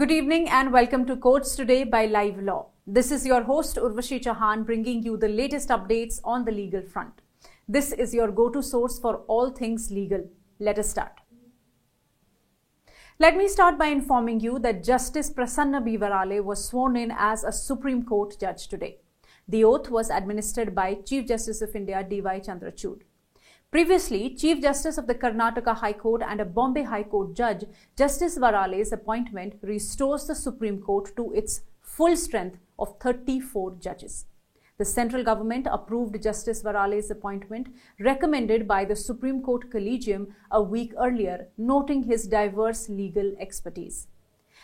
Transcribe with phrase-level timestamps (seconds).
[0.00, 2.68] Good evening and welcome to Courts Today by Live Law.
[2.86, 7.20] This is your host Urvashi Chauhan bringing you the latest updates on the legal front.
[7.68, 10.24] This is your go-to source for all things legal.
[10.58, 11.20] Let us start.
[13.18, 15.98] Let me start by informing you that Justice Prasanna B.
[15.98, 19.00] Varale was sworn in as a Supreme Court judge today.
[19.46, 22.40] The oath was administered by Chief Justice of India D.Y.
[22.40, 23.02] Chandrachud.
[23.72, 27.62] Previously, Chief Justice of the Karnataka High Court and a Bombay High Court judge,
[27.96, 34.24] Justice Varale's appointment restores the Supreme Court to its full strength of 34 judges.
[34.78, 37.68] The central government approved Justice Varale's appointment,
[38.00, 44.08] recommended by the Supreme Court Collegium a week earlier, noting his diverse legal expertise.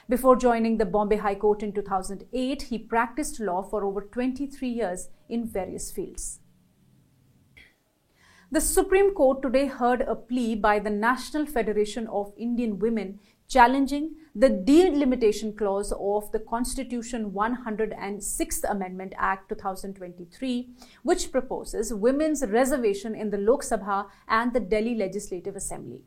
[0.08, 5.10] Before joining the Bombay High Court in 2008, he practiced law for over 23 years
[5.28, 6.40] in various fields.
[8.52, 13.18] The Supreme Court today heard a plea by the National Federation of Indian Women
[13.48, 20.70] challenging the delimitation clause of the Constitution 106th Amendment Act 2023,
[21.02, 26.04] which proposes women's reservation in the Lok Sabha and the Delhi Legislative Assembly.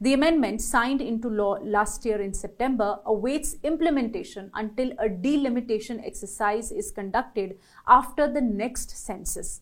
[0.00, 6.72] The amendment, signed into law last year in September, awaits implementation until a delimitation exercise
[6.72, 9.60] is conducted after the next census.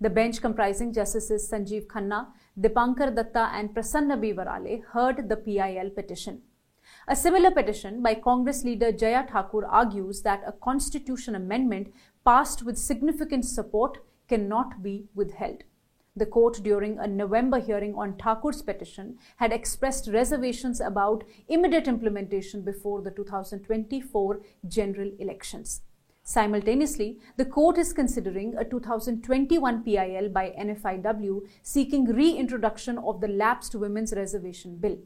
[0.00, 4.32] The bench comprising Justices Sanjeev Khanna, Dipankar Datta and Prasanna B.
[4.32, 6.42] Varale heard the PIL petition.
[7.08, 11.92] A similar petition by Congress leader Jaya Thakur argues that a constitution amendment
[12.24, 15.64] passed with significant support cannot be withheld.
[16.14, 22.62] The court, during a November hearing on Thakur's petition, had expressed reservations about immediate implementation
[22.62, 25.80] before the 2024 general elections.
[26.28, 33.74] Simultaneously, the court is considering a 2021 PIL by NFIW seeking reintroduction of the lapsed
[33.74, 34.98] women's reservation bill.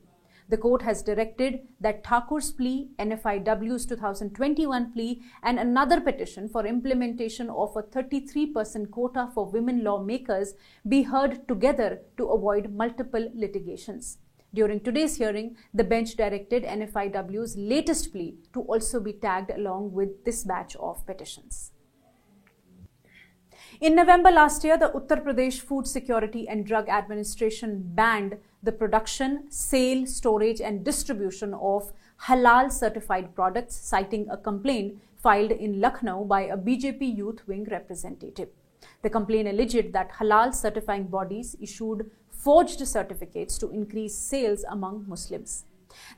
[0.49, 7.49] The court has directed that Thakur's plea, NFIW's 2021 plea, and another petition for implementation
[7.51, 10.55] of a 33% quota for women lawmakers
[10.89, 14.19] be heard together to avoid multiple litigations.
[14.55, 20.25] During today's hearing, the bench directed NFIW's latest plea to also be tagged along with
[20.25, 21.73] this batch of petitions.
[23.81, 29.51] In November last year, the Uttar Pradesh Food Security and Drug Administration banned the production,
[29.51, 31.91] sale, storage, and distribution of
[32.27, 38.51] halal certified products, citing a complaint filed in Lucknow by a BJP youth wing representative.
[39.03, 42.11] The complaint alleged that halal certifying bodies issued
[42.43, 45.65] forged certificates to increase sales among Muslims.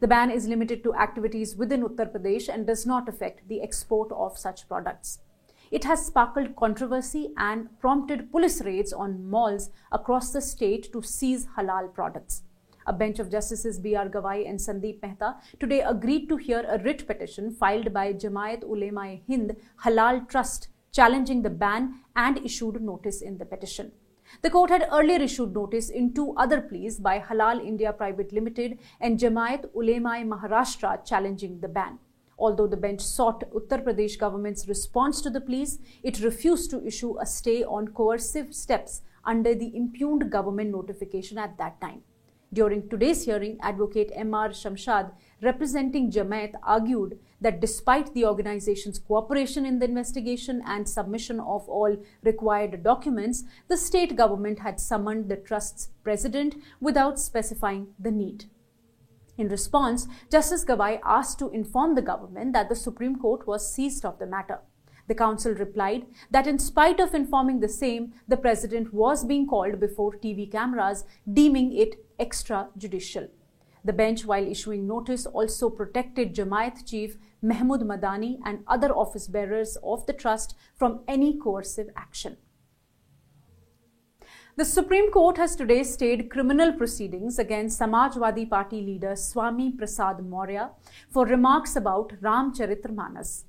[0.01, 4.11] The ban is limited to activities within Uttar Pradesh and does not affect the export
[4.13, 5.19] of such products.
[5.71, 11.49] It has sparkled controversy and prompted police raids on malls across the state to seize
[11.59, 12.43] halal products.
[12.87, 14.09] A bench of Justices B.R.
[14.09, 19.19] Gavai and Sandeep Mehta today agreed to hear a writ petition filed by Jamaat Ulema
[19.27, 23.91] Hind Halal Trust challenging the ban and issued notice in the petition.
[24.43, 28.79] The court had earlier issued notice in two other pleas by Halal India Private Limited
[29.01, 31.99] and Jamaat Ulema Maharashtra challenging the ban.
[32.39, 37.17] Although the bench sought Uttar Pradesh government's response to the pleas, it refused to issue
[37.21, 42.03] a stay on coercive steps under the impugned government notification at that time.
[42.53, 44.51] During today's hearing, Advocate M.R.
[44.51, 45.13] Shamshad,
[45.43, 51.97] representing Jamaat, argued that despite the organization's cooperation in the investigation and submission of all
[52.23, 58.47] required documents, the state government had summoned the trust's president without specifying the need.
[59.37, 64.07] In response, Justice Gavai asked to inform the government that the Supreme Court was seized
[64.07, 64.61] of the matter.
[65.07, 69.79] The counsel replied that in spite of informing the same, the president was being called
[69.81, 73.29] before TV cameras, deeming it extrajudicial.
[73.85, 79.77] The bench, while issuing notice, also protected Jamaat chief Mehmood Madani and other office bearers
[79.83, 82.39] of the trust from any coercive action.
[84.57, 90.71] The Supreme Court has today stayed criminal proceedings against Samajwadi Party leader Swami Prasad Maurya
[91.11, 92.53] for remarks about Ram
[92.91, 93.45] Manas.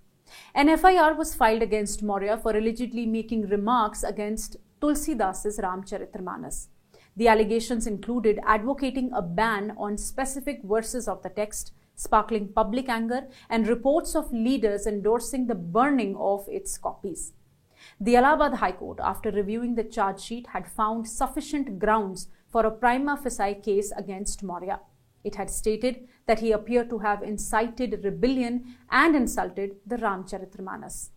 [0.56, 5.84] An FIR was filed against Maurya for allegedly making remarks against Tulsidas's Ram
[6.22, 6.70] Manas.
[7.18, 13.28] The allegations included advocating a ban on specific verses of the text, sparkling public anger,
[13.50, 17.32] and reports of leaders endorsing the burning of its copies.
[18.02, 22.72] The Allahabad High Court, after reviewing the charge sheet, had found sufficient grounds for a
[22.72, 24.82] prima facie case against Maurya.
[25.24, 31.12] It had stated that he appeared to have incited rebellion and insulted the Ramcharitmanas.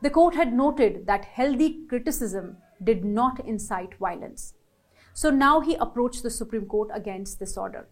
[0.00, 4.54] The court had noted that healthy criticism did not incite violence.
[5.14, 7.88] So now he approached the Supreme Court against this order.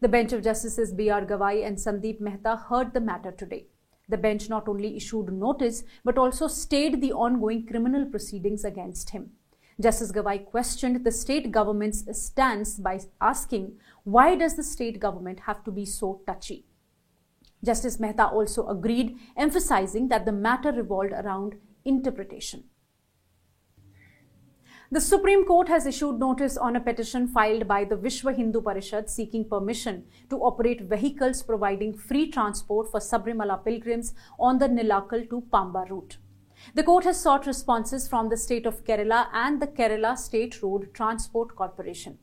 [0.00, 1.24] The bench of Justices B.R.
[1.24, 3.66] Gavai and Sandeep Mehta heard the matter today.
[4.10, 9.30] The bench not only issued notice but also stayed the ongoing criminal proceedings against him.
[9.80, 15.64] Justice Gavai questioned the state government's stance by asking, why does the state government have
[15.64, 16.66] to be so touchy?
[17.64, 21.54] Justice Mehta also agreed, emphasizing that the matter revolved around
[21.86, 22.64] interpretation.
[24.92, 29.08] The Supreme Court has issued notice on a petition filed by the Vishwa Hindu Parishad
[29.08, 35.44] seeking permission to operate vehicles providing free transport for Sabarimala pilgrims on the Nilakal to
[35.52, 36.16] Pamba route.
[36.74, 40.92] The court has sought responses from the state of Kerala and the Kerala State Road
[40.92, 42.18] Transport Corporation.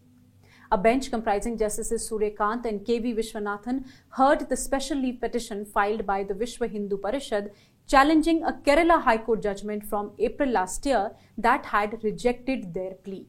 [0.69, 3.13] A bench comprising Justices Surya Kant and K.V.
[3.13, 7.51] Viswanathan heard the special leave petition filed by the Vishwa Hindu Parishad
[7.87, 13.27] challenging a Kerala High Court judgment from April last year that had rejected their plea.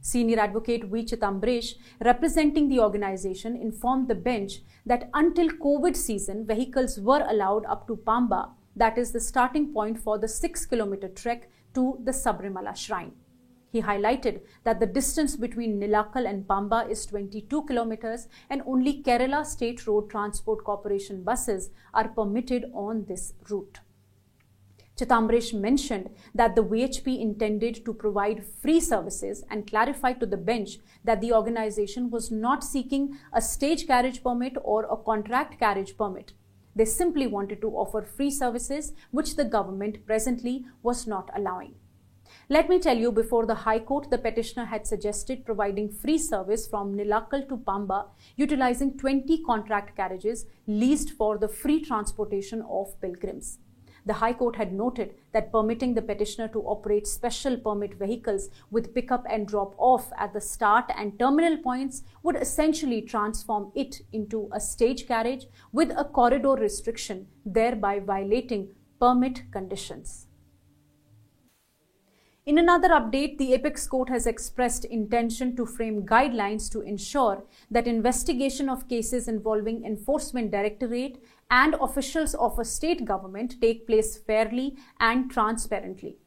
[0.00, 1.04] Senior advocate V.
[1.04, 7.86] Chitambaresh, representing the organization, informed the bench that until COVID season, vehicles were allowed up
[7.86, 12.76] to Pamba, that is the starting point for the 6 kilometer trek to the Sabarimala
[12.76, 13.12] shrine.
[13.74, 19.44] He highlighted that the distance between Nilakal and Pamba is 22 kilometers and only Kerala
[19.44, 23.80] State Road Transport Corporation buses are permitted on this route.
[24.96, 30.78] Chitambaresh mentioned that the VHP intended to provide free services and clarified to the bench
[31.02, 36.32] that the organization was not seeking a stage carriage permit or a contract carriage permit.
[36.76, 41.74] They simply wanted to offer free services, which the government presently was not allowing.
[42.48, 46.66] Let me tell you, before the High Court, the petitioner had suggested providing free service
[46.66, 53.58] from Nilakal to Pamba, utilizing 20 contract carriages leased for the free transportation of pilgrims.
[54.06, 58.94] The High Court had noted that permitting the petitioner to operate special permit vehicles with
[58.94, 64.50] pickup and drop off at the start and terminal points would essentially transform it into
[64.52, 68.68] a stage carriage with a corridor restriction, thereby violating
[69.00, 70.26] permit conditions.
[72.46, 77.86] In another update, the Apex Court has expressed intention to frame guidelines to ensure that
[77.86, 84.76] investigation of cases involving Enforcement Directorate and officials of a state government take place fairly
[85.00, 86.18] and transparently.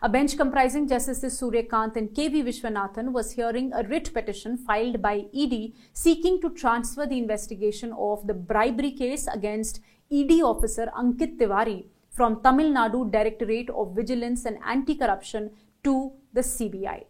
[0.00, 2.44] A bench comprising Justices Surya Kant and K.V.
[2.44, 8.26] Viswanathan was hearing a writ petition filed by ED seeking to transfer the investigation of
[8.26, 9.80] the bribery case against
[10.10, 11.84] ED officer Ankit Tiwari
[12.18, 15.52] from Tamil Nadu Directorate of Vigilance and Anti-Corruption
[15.84, 17.04] to the CBI.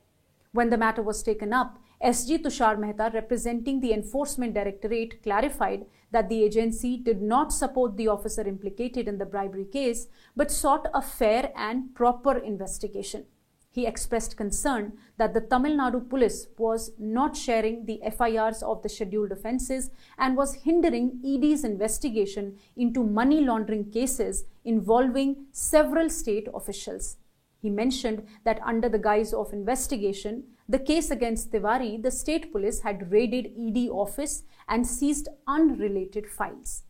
[0.52, 6.28] When the matter was taken up, SG Tushar Mehta, representing the Enforcement Directorate, clarified that
[6.28, 11.00] the agency did not support the officer implicated in the bribery case but sought a
[11.00, 13.24] fair and proper investigation.
[13.70, 18.88] He expressed concern that the Tamil Nadu police was not sharing the FIRs of the
[18.88, 27.16] scheduled offences and was hindering ED's investigation into money laundering cases involving several state officials.
[27.60, 32.80] He mentioned that under the guise of investigation, the case against Tiwari, the state police
[32.82, 36.84] had raided ED office and seized unrelated files.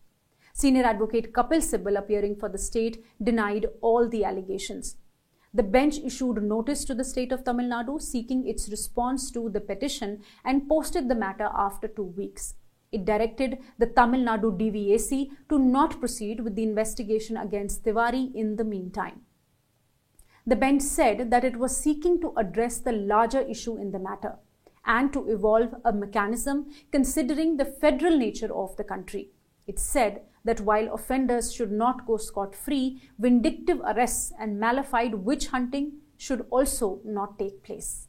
[0.53, 4.97] Senior advocate Kapil Sibal, appearing for the state, denied all the allegations.
[5.53, 9.61] The bench issued notice to the state of Tamil Nadu seeking its response to the
[9.61, 12.55] petition and posted the matter after two weeks.
[12.91, 18.55] It directed the Tamil Nadu DVAC to not proceed with the investigation against Tiwari in
[18.55, 19.21] the meantime.
[20.47, 24.37] The bench said that it was seeking to address the larger issue in the matter
[24.85, 29.29] and to evolve a mechanism considering the federal nature of the country.
[29.67, 35.13] It said that while offenders should not go scot free, vindictive arrests and mala fide
[35.13, 38.08] witch hunting should also not take place.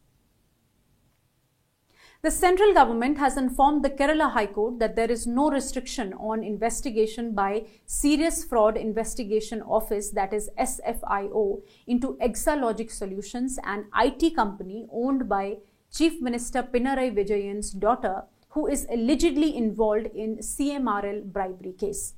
[2.23, 6.45] The central government has informed the Kerala High Court that there is no restriction on
[6.45, 14.87] investigation by Serious Fraud Investigation Office, that is SFIO, into Exalogic Solutions, an IT company
[14.93, 15.57] owned by
[15.91, 22.17] Chief Minister Pinarayi Vijayan's daughter, who is allegedly involved in CMRL bribery case.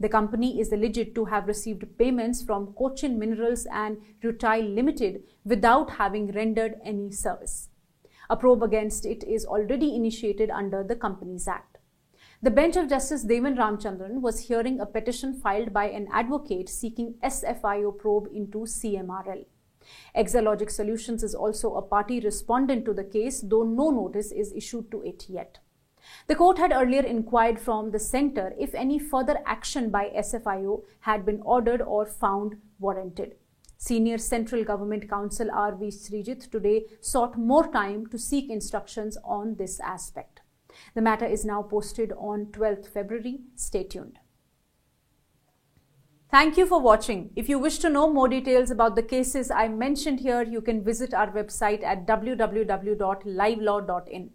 [0.00, 5.90] The company is alleged to have received payments from Cochin Minerals and Rutile Limited without
[5.90, 7.68] having rendered any service.
[8.30, 11.78] A probe against it is already initiated under the Companies Act.
[12.42, 17.14] The bench of Justice Devan Ramachandran was hearing a petition filed by an advocate seeking
[17.22, 19.44] SFIO probe into CMRL.
[20.14, 24.90] Exalogic Solutions is also a party respondent to the case, though no notice is issued
[24.90, 25.58] to it yet.
[26.26, 31.24] The court had earlier inquired from the centre if any further action by SFIO had
[31.24, 33.36] been ordered or found warranted.
[33.82, 35.86] Senior Central Government Counsel R.V.
[35.86, 40.40] Srijit today sought more time to seek instructions on this aspect.
[40.94, 43.40] The matter is now posted on 12th February.
[43.56, 44.20] Stay tuned.
[46.30, 47.30] Thank you for watching.
[47.34, 50.84] If you wish to know more details about the cases I mentioned here, you can
[50.84, 54.30] visit our website at www.livelaw.in.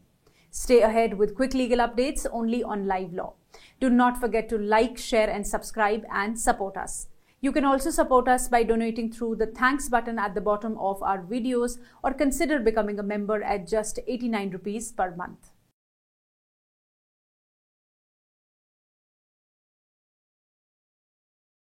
[0.51, 3.35] Stay ahead with quick legal updates only on Live Law.
[3.79, 7.07] Do not forget to like, share, and subscribe and support us.
[7.47, 11.01] You can also support us by donating through the thanks button at the bottom of
[11.01, 15.51] our videos or consider becoming a member at just 89 rupees per month.